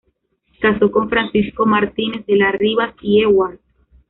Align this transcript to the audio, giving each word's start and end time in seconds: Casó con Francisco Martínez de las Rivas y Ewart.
Casó 0.61 0.89
con 0.89 1.09
Francisco 1.09 1.67
Martínez 1.67 2.25
de 2.25 2.35
las 2.37 2.53
Rivas 2.55 2.95
y 3.03 3.21
Ewart. 3.21 3.61